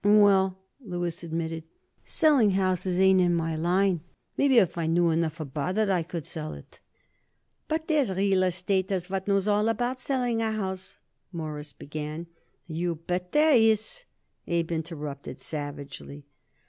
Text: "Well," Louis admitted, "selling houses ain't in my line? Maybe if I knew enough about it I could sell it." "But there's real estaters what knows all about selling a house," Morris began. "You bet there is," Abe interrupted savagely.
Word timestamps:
"Well," 0.03 0.57
Louis 0.83 1.23
admitted, 1.23 1.63
"selling 2.05 2.49
houses 2.57 2.99
ain't 2.99 3.21
in 3.21 3.35
my 3.35 3.55
line? 3.55 4.01
Maybe 4.35 4.57
if 4.57 4.75
I 4.75 4.87
knew 4.87 5.11
enough 5.11 5.39
about 5.39 5.77
it 5.77 5.89
I 5.89 6.01
could 6.01 6.25
sell 6.25 6.53
it." 6.53 6.79
"But 7.67 7.87
there's 7.87 8.09
real 8.11 8.41
estaters 8.43 9.11
what 9.11 9.27
knows 9.27 9.47
all 9.47 9.69
about 9.69 10.01
selling 10.01 10.41
a 10.41 10.51
house," 10.53 10.97
Morris 11.31 11.71
began. 11.71 12.25
"You 12.65 12.95
bet 12.95 13.31
there 13.31 13.53
is," 13.53 14.05
Abe 14.47 14.71
interrupted 14.71 15.39
savagely. 15.39 16.25